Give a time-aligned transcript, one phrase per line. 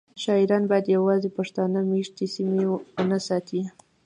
[0.21, 2.61] شاعران باید یوازې پښتانه میشتې سیمې
[2.95, 3.61] ونه ستایي